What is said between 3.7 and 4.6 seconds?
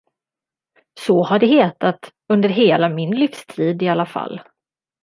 i alla fall.